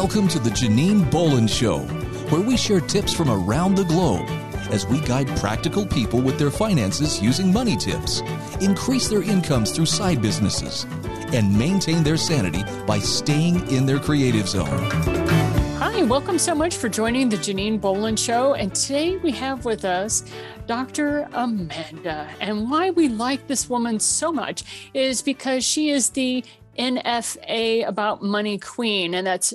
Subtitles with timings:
[0.00, 1.80] Welcome to the Janine Bolon Show,
[2.30, 4.28] where we share tips from around the globe
[4.70, 8.20] as we guide practical people with their finances using money tips,
[8.60, 10.86] increase their incomes through side businesses,
[11.32, 14.68] and maintain their sanity by staying in their creative zone.
[15.78, 18.54] Hi, welcome so much for joining the Janine Bolon Show.
[18.54, 20.22] And today we have with us
[20.68, 21.28] Dr.
[21.32, 22.30] Amanda.
[22.38, 24.62] And why we like this woman so much
[24.94, 26.44] is because she is the
[26.78, 29.14] NFA About Money Queen.
[29.14, 29.52] And that's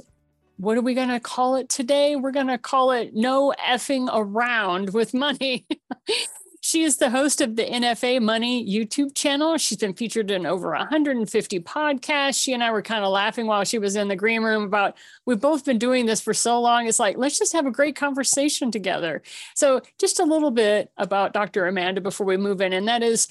[0.58, 2.16] what are we going to call it today?
[2.16, 5.66] We're going to call it No Effing Around with Money.
[6.62, 9.58] she is the host of the NFA Money YouTube channel.
[9.58, 12.42] She's been featured in over 150 podcasts.
[12.42, 14.96] She and I were kind of laughing while she was in the green room about
[15.26, 16.88] we've both been doing this for so long.
[16.88, 19.22] It's like, let's just have a great conversation together.
[19.56, 21.68] So, just a little bit about Dr.
[21.68, 23.28] Amanda before we move in, and that is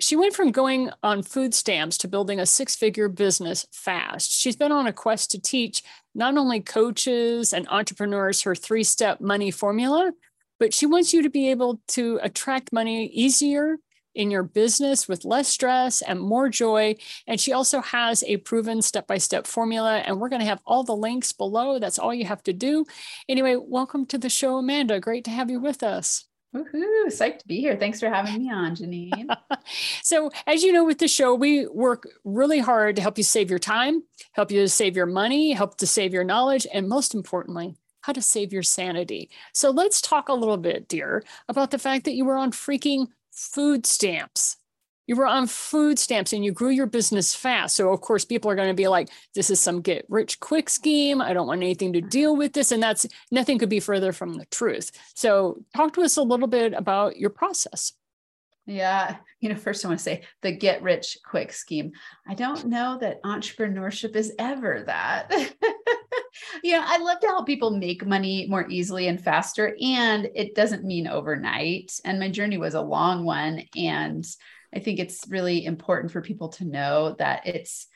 [0.00, 4.30] she went from going on food stamps to building a six figure business fast.
[4.30, 5.82] She's been on a quest to teach
[6.14, 10.12] not only coaches and entrepreneurs her three step money formula,
[10.58, 13.76] but she wants you to be able to attract money easier
[14.14, 16.94] in your business with less stress and more joy.
[17.26, 19.98] And she also has a proven step by step formula.
[19.98, 21.78] And we're going to have all the links below.
[21.78, 22.84] That's all you have to do.
[23.28, 25.00] Anyway, welcome to the show, Amanda.
[25.00, 26.26] Great to have you with us.
[26.54, 27.06] Woohoo!
[27.06, 27.76] Psyched to be here.
[27.76, 29.36] Thanks for having me on, Janine.
[30.02, 33.50] so, as you know, with the show, we work really hard to help you save
[33.50, 37.12] your time, help you to save your money, help to save your knowledge, and most
[37.14, 39.30] importantly, how to save your sanity.
[39.52, 43.08] So, let's talk a little bit, dear, about the fact that you were on freaking
[43.32, 44.56] food stamps
[45.06, 47.76] you were on food stamps and you grew your business fast.
[47.76, 50.70] So, of course, people are going to be like, this is some get rich quick
[50.70, 51.20] scheme.
[51.20, 52.72] I don't want anything to deal with this.
[52.72, 54.90] And that's nothing could be further from the truth.
[55.14, 57.92] So, talk to us a little bit about your process.
[58.66, 59.16] Yeah.
[59.40, 61.92] You know, first I want to say the get rich quick scheme.
[62.26, 65.30] I don't know that entrepreneurship is ever that.
[66.62, 69.76] you know, I love to help people make money more easily and faster.
[69.82, 71.92] And it doesn't mean overnight.
[72.06, 73.64] And my journey was a long one.
[73.76, 74.26] And
[74.74, 77.86] I think it's really important for people to know that it's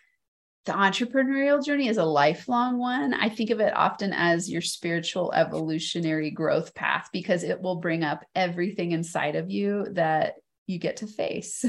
[0.65, 3.15] the entrepreneurial journey is a lifelong one.
[3.15, 8.05] I think of it often as your spiritual evolutionary growth path because it will bring
[8.05, 10.35] up everything inside of you that
[10.67, 11.65] you get to face.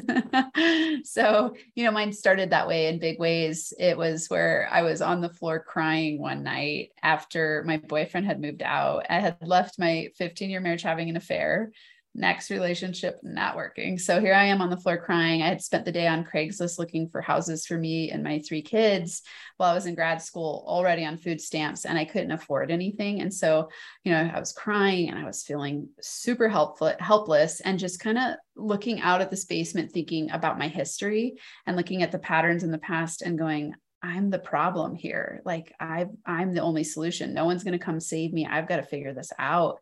[1.05, 3.71] so, you know, mine started that way in big ways.
[3.79, 8.41] It was where I was on the floor crying one night after my boyfriend had
[8.41, 9.05] moved out.
[9.09, 11.71] I had left my 15 year marriage having an affair
[12.15, 13.97] next relationship not working.
[13.97, 15.41] So here I am on the floor crying.
[15.41, 18.61] I had spent the day on Craigslist looking for houses for me and my three
[18.61, 19.21] kids
[19.57, 23.21] while I was in grad school, already on food stamps, and I couldn't afford anything.
[23.21, 23.69] And so,
[24.03, 28.17] you know, I was crying and I was feeling super helpful, helpless, and just kind
[28.17, 32.63] of looking out at this basement, thinking about my history and looking at the patterns
[32.63, 35.41] in the past and going, I'm the problem here.
[35.45, 37.33] Like I I'm the only solution.
[37.33, 38.47] No one's going to come save me.
[38.49, 39.79] I've got to figure this out.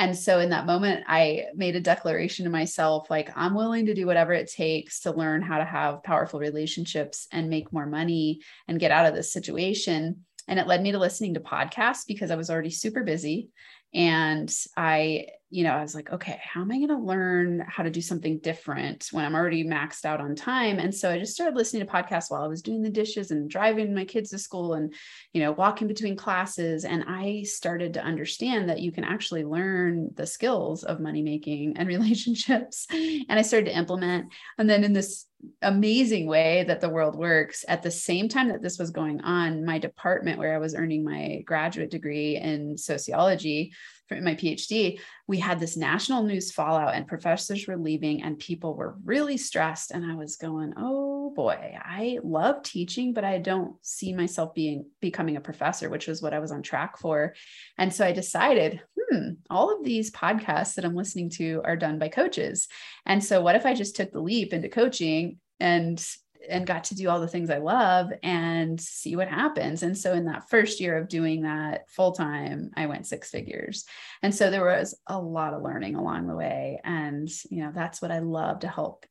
[0.00, 3.94] And so in that moment, I made a declaration to myself like, I'm willing to
[3.94, 8.40] do whatever it takes to learn how to have powerful relationships and make more money
[8.66, 10.24] and get out of this situation.
[10.48, 13.50] And it led me to listening to podcasts because I was already super busy.
[13.92, 17.82] And I you know, I was like, okay, how am I going to learn how
[17.82, 20.78] to do something different when I'm already maxed out on time?
[20.78, 23.50] And so I just started listening to podcasts while I was doing the dishes and
[23.50, 24.94] driving my kids to school and,
[25.32, 26.84] you know, walking between classes.
[26.84, 31.76] And I started to understand that you can actually learn the skills of money making
[31.76, 32.86] and relationships.
[32.90, 34.32] And I started to implement.
[34.56, 35.26] And then in this
[35.62, 39.64] amazing way that the world works, at the same time that this was going on,
[39.64, 43.72] my department where I was earning my graduate degree in sociology,
[44.10, 48.96] my PhD, we had this national news fallout and professors were leaving and people were
[49.04, 49.92] really stressed.
[49.92, 54.86] And I was going, oh boy, I love teaching, but I don't see myself being
[55.00, 57.34] becoming a professor, which was what I was on track for.
[57.78, 61.98] And so I decided, hmm, all of these podcasts that I'm listening to are done
[61.98, 62.66] by coaches.
[63.06, 66.04] And so what if I just took the leap into coaching and
[66.48, 69.82] and got to do all the things I love and see what happens.
[69.82, 73.84] And so in that first year of doing that full time, I went six figures.
[74.22, 76.80] And so there was a lot of learning along the way.
[76.84, 79.06] And, you know, that's what I love to help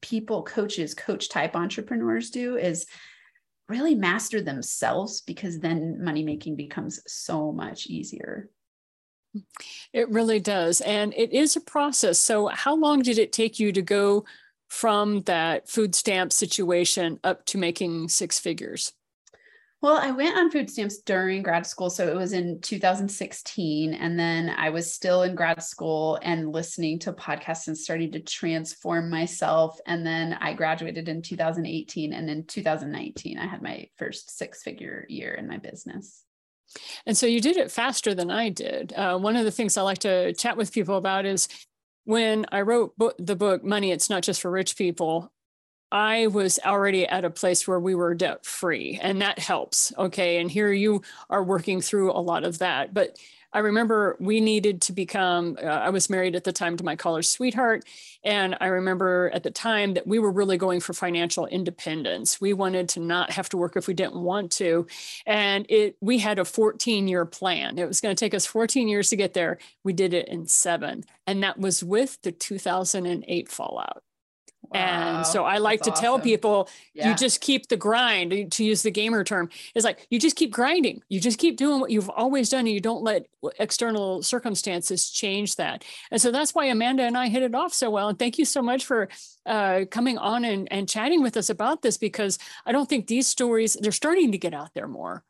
[0.00, 2.86] people, coaches, coach type entrepreneurs do is
[3.68, 8.48] really master themselves because then money making becomes so much easier.
[9.92, 10.80] It really does.
[10.80, 12.18] And it is a process.
[12.18, 14.24] So, how long did it take you to go
[14.70, 18.92] from that food stamp situation up to making six figures?
[19.82, 21.88] Well, I went on food stamps during grad school.
[21.88, 23.94] So it was in 2016.
[23.94, 28.20] And then I was still in grad school and listening to podcasts and starting to
[28.20, 29.78] transform myself.
[29.86, 32.12] And then I graduated in 2018.
[32.12, 36.24] And in 2019, I had my first six figure year in my business.
[37.06, 38.92] And so you did it faster than I did.
[38.92, 41.48] Uh, one of the things I like to chat with people about is
[42.04, 45.32] when I wrote bo- the book Money, It's Not Just for Rich People,
[45.92, 49.92] I was already at a place where we were debt free, and that helps.
[49.98, 50.38] Okay.
[50.38, 52.94] And here you are working through a lot of that.
[52.94, 53.18] But
[53.52, 56.94] I remember we needed to become, uh, I was married at the time to my
[56.94, 57.84] college sweetheart.
[58.22, 62.40] And I remember at the time that we were really going for financial independence.
[62.40, 64.86] We wanted to not have to work if we didn't want to.
[65.26, 67.78] And it, we had a 14 year plan.
[67.78, 69.58] It was going to take us 14 years to get there.
[69.82, 71.02] We did it in seven.
[71.26, 74.04] And that was with the 2008 fallout.
[74.72, 76.02] And so I like to awesome.
[76.02, 77.08] tell people yeah.
[77.08, 79.48] you just keep the grind, to use the gamer term.
[79.74, 81.02] It's like you just keep grinding.
[81.08, 83.26] You just keep doing what you've always done and you don't let
[83.58, 85.84] external circumstances change that.
[86.10, 88.08] And so that's why Amanda and I hit it off so well.
[88.08, 89.08] And thank you so much for
[89.46, 93.26] uh, coming on and, and chatting with us about this because I don't think these
[93.26, 95.24] stories, they're starting to get out there more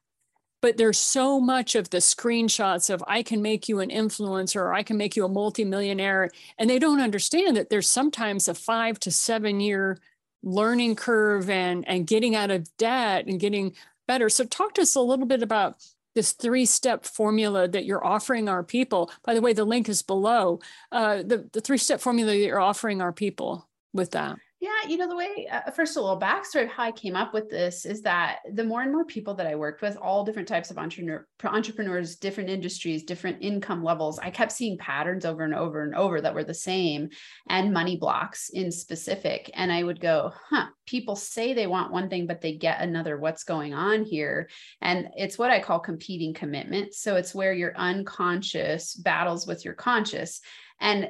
[0.62, 4.74] but there's so much of the screenshots of I can make you an influencer or
[4.74, 6.30] I can make you a multimillionaire.
[6.58, 9.98] And they don't understand that there's sometimes a five to seven year
[10.42, 13.74] learning curve and, and getting out of debt and getting
[14.06, 14.28] better.
[14.28, 15.76] So talk to us a little bit about
[16.14, 19.10] this three step formula that you're offering our people.
[19.24, 20.60] By the way, the link is below.
[20.90, 24.38] Uh, the, the three step formula that you're offering our people with that.
[24.62, 27.32] Yeah, you know, the way, uh, first, a little backstory of how I came up
[27.32, 30.48] with this is that the more and more people that I worked with, all different
[30.48, 35.54] types of entrepreneur, entrepreneurs, different industries, different income levels, I kept seeing patterns over and
[35.54, 37.08] over and over that were the same
[37.48, 39.50] and money blocks in specific.
[39.54, 43.16] And I would go, huh, people say they want one thing, but they get another.
[43.16, 44.50] What's going on here?
[44.82, 46.92] And it's what I call competing commitment.
[46.92, 50.42] So it's where your unconscious battles with your conscious.
[50.80, 51.08] And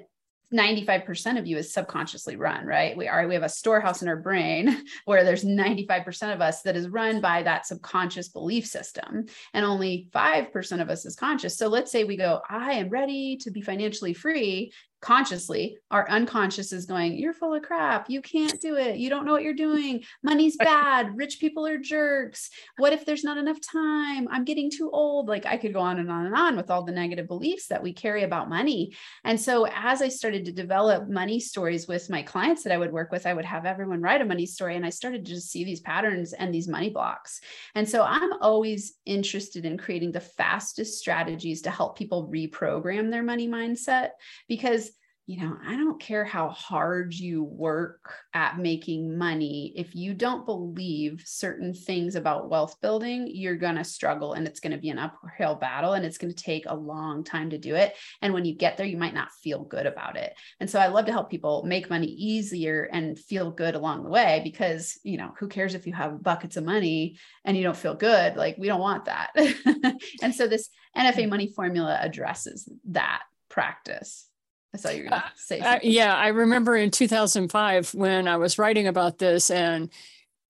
[0.53, 2.97] 95% of you is subconsciously run, right?
[2.97, 6.77] We are, we have a storehouse in our brain where there's 95% of us that
[6.77, 11.57] is run by that subconscious belief system, and only 5% of us is conscious.
[11.57, 16.73] So let's say we go, I am ready to be financially free consciously our unconscious
[16.73, 18.11] is going you're full of crap.
[18.11, 18.99] You can't do it.
[18.99, 20.05] You don't know what you're doing.
[20.23, 21.17] Money's bad.
[21.17, 22.51] Rich people are jerks.
[22.77, 24.29] What if there's not enough time?
[24.31, 25.29] I'm getting too old.
[25.29, 27.83] Like i could go on and on and on with all the negative beliefs that
[27.83, 28.95] we carry about money.
[29.25, 32.93] And so as i started to develop money stories with my clients that i would
[32.93, 35.51] work with i would have everyone write a money story and i started to just
[35.51, 37.41] see these patterns and these money blocks.
[37.75, 43.23] And so i'm always interested in creating the fastest strategies to help people reprogram their
[43.23, 44.11] money mindset
[44.49, 44.90] because
[45.31, 49.73] you know, I don't care how hard you work at making money.
[49.77, 54.59] If you don't believe certain things about wealth building, you're going to struggle and it's
[54.59, 57.59] going to be an uphill battle and it's going to take a long time to
[57.59, 57.95] do it.
[58.21, 60.35] And when you get there, you might not feel good about it.
[60.59, 64.11] And so I love to help people make money easier and feel good along the
[64.11, 67.77] way because, you know, who cares if you have buckets of money and you don't
[67.77, 68.35] feel good?
[68.35, 69.31] Like, we don't want that.
[70.23, 71.31] and so this NFA hmm.
[71.31, 74.27] money formula addresses that practice.
[74.73, 78.37] I saw you were going to say uh, yeah, I remember in 2005 when I
[78.37, 79.91] was writing about this, and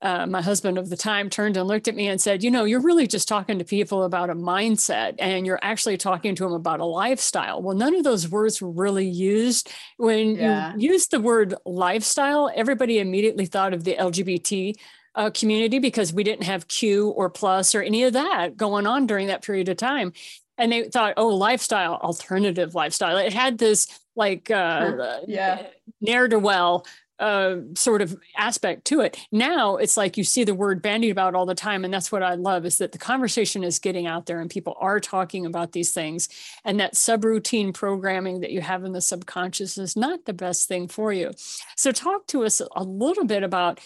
[0.03, 2.65] uh, my husband of the time turned and looked at me and said, You know,
[2.65, 6.53] you're really just talking to people about a mindset, and you're actually talking to them
[6.53, 7.63] about a lifestyle.
[7.63, 9.71] Well, none of those words were really used.
[9.97, 10.75] When yeah.
[10.77, 14.75] you used the word lifestyle, everybody immediately thought of the LGBT
[15.15, 19.07] uh, community because we didn't have Q or plus or any of that going on
[19.07, 20.13] during that period of time
[20.59, 23.17] and they thought, oh, lifestyle, alternative lifestyle.
[23.17, 25.67] It had this like uh, yeah
[26.01, 26.85] ne'er do well
[27.21, 29.17] uh, sort of aspect to it.
[29.31, 31.85] Now it's like you see the word bandied about all the time.
[31.85, 34.75] And that's what I love is that the conversation is getting out there and people
[34.81, 36.29] are talking about these things.
[36.65, 40.89] And that subroutine programming that you have in the subconscious is not the best thing
[40.89, 41.33] for you.
[41.77, 43.81] So, talk to us a little bit about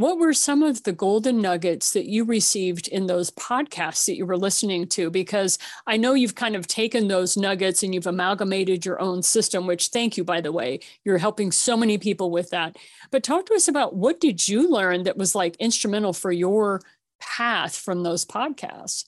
[0.00, 4.24] what were some of the golden nuggets that you received in those podcasts that you
[4.24, 5.10] were listening to?
[5.10, 9.66] Because I know you've kind of taken those nuggets and you've amalgamated your own system,
[9.66, 10.80] which thank you, by the way.
[11.04, 12.78] You're helping so many people with that.
[13.10, 16.80] But talk to us about what did you learn that was like instrumental for your
[17.20, 19.04] path from those podcasts?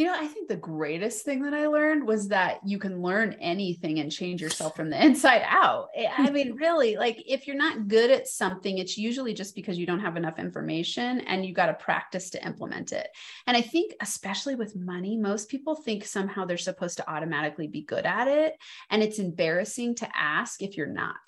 [0.00, 3.36] You know, I think the greatest thing that I learned was that you can learn
[3.38, 5.88] anything and change yourself from the inside out.
[6.16, 9.84] I mean, really, like if you're not good at something, it's usually just because you
[9.84, 13.08] don't have enough information and you got to practice to implement it.
[13.46, 17.82] And I think, especially with money, most people think somehow they're supposed to automatically be
[17.82, 18.54] good at it.
[18.88, 21.18] And it's embarrassing to ask if you're not.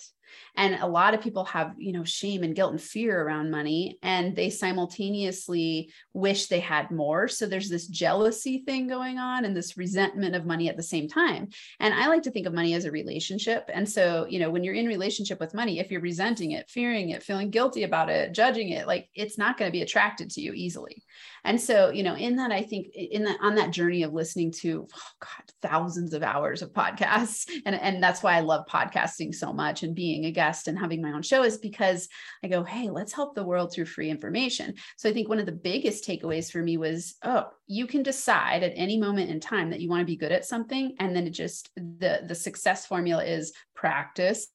[0.56, 3.98] And a lot of people have you know shame and guilt and fear around money
[4.02, 7.28] and they simultaneously wish they had more.
[7.28, 11.08] So there's this jealousy thing going on and this resentment of money at the same
[11.08, 11.48] time.
[11.80, 13.70] And i like to think of money as a relationship.
[13.72, 17.10] And so you know when you're in relationship with money if you're resenting it fearing
[17.10, 20.40] it feeling guilty about it judging it like it's not going to be attracted to
[20.40, 21.02] you easily.
[21.44, 24.50] And so you know in that i think in that on that journey of listening
[24.50, 29.34] to oh god thousands of hours of podcasts and and that's why i love podcasting
[29.34, 32.08] so much and being a guest and having my own show is because
[32.42, 35.46] i go hey let's help the world through free information so i think one of
[35.46, 39.70] the biggest takeaways for me was oh you can decide at any moment in time
[39.70, 42.86] that you want to be good at something and then it just the the success
[42.86, 44.48] formula is practice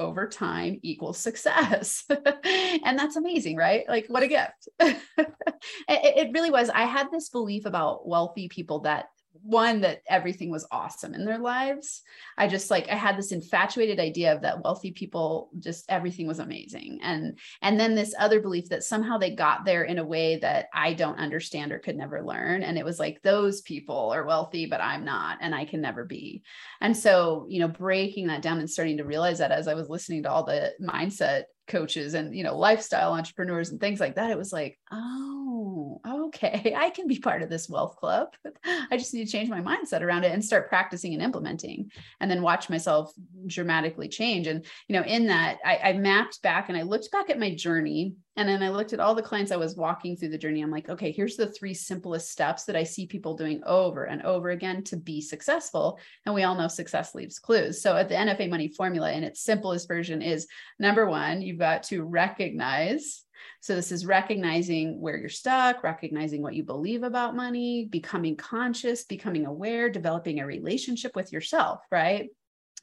[0.00, 2.04] over time equals success.
[2.84, 3.84] and that's amazing, right?
[3.88, 4.68] Like, what a gift.
[4.80, 4.98] it,
[5.88, 6.68] it, really was.
[6.68, 9.06] I had this belief about wealthy people that
[9.42, 12.02] one that everything was awesome in their lives.
[12.38, 16.38] I just like i had this infatuated idea of that wealthy people just everything was
[16.38, 17.00] amazing.
[17.02, 20.68] And and then this other belief that somehow they got there in a way that
[20.72, 22.62] i don't understand or could never learn.
[22.62, 26.04] And it was like those people are wealthy but i'm not and i can never
[26.04, 26.42] be.
[26.80, 29.88] And so you know breaking that down and starting to realize that as i was
[29.88, 34.30] listening to all the mindset coaches and you know lifestyle entrepreneurs and things like that
[34.30, 38.28] it was like oh okay i can be part of this wealth club
[38.64, 42.30] i just need to change my mindset around it and start practicing and implementing and
[42.30, 43.12] then watch myself
[43.46, 47.30] dramatically change and you know in that I, I mapped back and i looked back
[47.30, 50.30] at my journey and then I looked at all the clients I was walking through
[50.30, 50.60] the journey.
[50.60, 54.22] I'm like, okay, here's the three simplest steps that I see people doing over and
[54.22, 56.00] over again to be successful.
[56.26, 57.80] And we all know success leaves clues.
[57.80, 60.48] So at the NFA money formula in its simplest version is
[60.80, 63.23] number one, you've got to recognize.
[63.60, 69.04] So this is recognizing where you're stuck, recognizing what you believe about money, becoming conscious,
[69.04, 72.28] becoming aware, developing a relationship with yourself, right?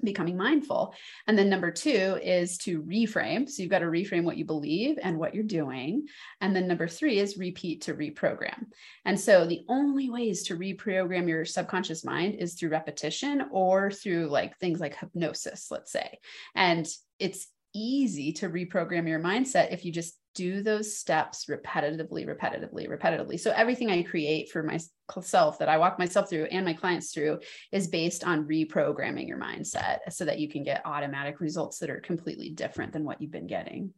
[0.04, 0.94] becoming mindful.
[1.28, 3.50] And then number two is to reframe.
[3.50, 6.08] So you've got to reframe what you believe and what you're doing.
[6.40, 8.68] And then number three is repeat to reprogram.
[9.06, 14.28] And so the only ways to reprogram your subconscious mind is through repetition or through
[14.28, 16.20] like things like hypnosis, let's say.
[16.56, 16.88] And
[17.20, 23.40] it's easy to reprogram your mindset if you just do those steps repetitively, repetitively, repetitively.
[23.40, 27.40] So everything I create for myself that I walk myself through and my clients through
[27.72, 32.00] is based on reprogramming your mindset so that you can get automatic results that are
[32.00, 33.94] completely different than what you've been getting.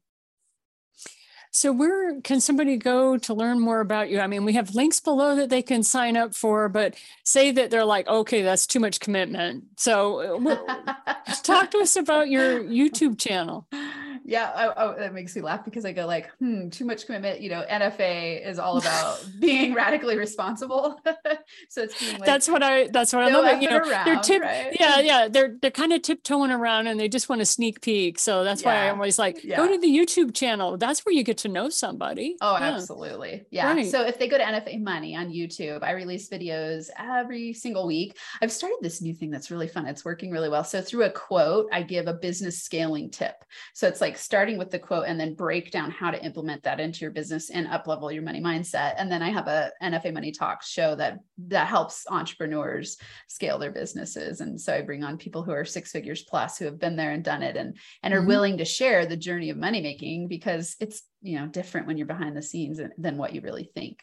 [1.55, 4.19] So, where can somebody go to learn more about you?
[4.19, 7.69] I mean, we have links below that they can sign up for, but say that
[7.69, 9.65] they're like, okay, that's too much commitment.
[9.77, 10.93] So, uh,
[11.43, 13.67] talk to us about your YouTube channel
[14.25, 17.41] yeah oh, oh, that makes me laugh because i go like hmm too much commitment
[17.41, 20.99] you know nfa is all about being radically responsible
[21.69, 24.19] so it's being like, that's what i that's what i love you know around, they're
[24.19, 24.75] tip right?
[24.79, 28.17] yeah yeah they're they're kind of tiptoeing around and they just want to sneak peek
[28.17, 28.67] so that's yeah.
[28.67, 29.57] why i'm always like yeah.
[29.57, 32.71] go to the youtube channel that's where you get to know somebody oh yeah.
[32.71, 33.91] absolutely yeah right.
[33.91, 38.17] so if they go to nfa money on youtube i release videos every single week
[38.41, 41.09] i've started this new thing that's really fun it's working really well so through a
[41.09, 45.05] quote i give a business scaling tip so it's like like starting with the quote
[45.07, 48.21] and then break down how to implement that into your business and up level your
[48.21, 48.93] money mindset.
[48.99, 51.17] And then I have a NFA Money Talks show that
[51.47, 54.39] that helps entrepreneurs scale their businesses.
[54.39, 57.09] And so I bring on people who are six figures plus who have been there
[57.09, 58.27] and done it and and are mm-hmm.
[58.27, 62.05] willing to share the journey of money making because it's you know different when you're
[62.05, 63.97] behind the scenes than what you really think.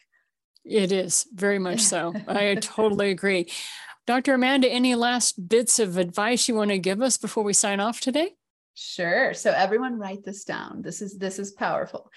[0.64, 2.12] It is very much so.
[2.26, 3.48] I totally agree.
[4.08, 4.34] Dr.
[4.34, 8.00] Amanda, any last bits of advice you want to give us before we sign off
[8.00, 8.34] today?
[8.82, 9.34] Sure.
[9.34, 10.80] So everyone write this down.
[10.80, 12.10] This is this is powerful.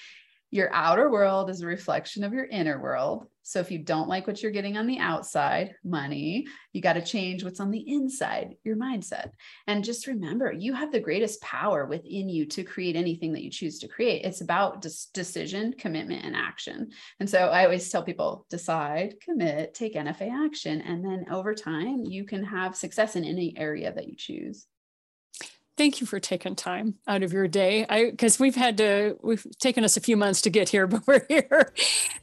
[0.50, 3.26] Your outer world is a reflection of your inner world.
[3.42, 7.02] So if you don't like what you're getting on the outside, money, you got to
[7.02, 9.32] change what's on the inside, your mindset.
[9.68, 13.50] And just remember, you have the greatest power within you to create anything that you
[13.50, 14.24] choose to create.
[14.24, 16.92] It's about decision, commitment, and action.
[17.20, 20.80] And so I always tell people decide, commit, take NFA action.
[20.80, 24.66] And then over time, you can have success in any area that you choose
[25.84, 29.46] thank you for taking time out of your day i because we've had to we've
[29.60, 31.74] taken us a few months to get here but we're here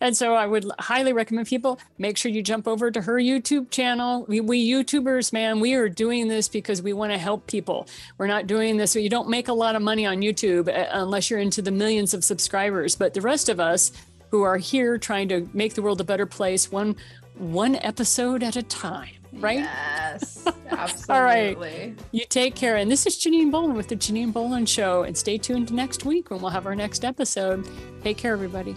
[0.01, 3.71] and so i would highly recommend people make sure you jump over to her youtube
[3.71, 7.87] channel we, we youtubers man we are doing this because we want to help people
[8.17, 11.29] we're not doing this you don't make a lot of money on youtube uh, unless
[11.29, 13.93] you're into the millions of subscribers but the rest of us
[14.31, 16.97] who are here trying to make the world a better place one
[17.35, 19.61] one episode at a time right?
[19.61, 21.00] Yes, absolutely.
[21.11, 21.95] All right.
[22.13, 22.77] You take care.
[22.77, 25.03] And this is Janine Bolon with the Janine Bolon Show.
[25.03, 27.69] And stay tuned next week when we'll have our next episode.
[28.03, 28.75] Take care, everybody.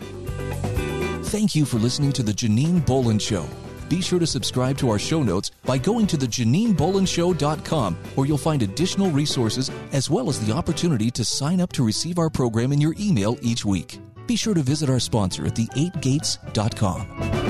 [1.25, 3.47] Thank you for listening to the Janine Bolon Show.
[3.89, 8.37] Be sure to subscribe to our show notes by going to the JanineBolonshow.com, where you'll
[8.37, 12.71] find additional resources as well as the opportunity to sign up to receive our program
[12.71, 13.99] in your email each week.
[14.25, 17.42] Be sure to visit our sponsor at the8gates.com.